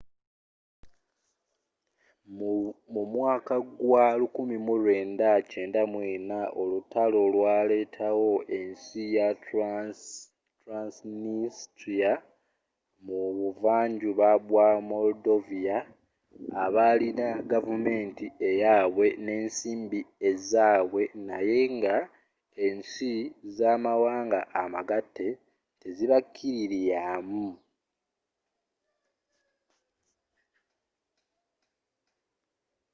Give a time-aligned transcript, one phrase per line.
[2.95, 12.11] mu mwaka gwa 1994 olutalo lwalettawo ensi ya transnistria
[13.05, 15.77] mu buvva njuba bwa moldovia
[16.63, 19.99] abalina gavumenti eyabwe n'ensimbi
[20.29, 21.95] ezzabwe naye nga
[22.67, 23.11] ensi
[23.55, 25.27] z'amawanga amagatte
[25.79, 27.47] tezibakililiamu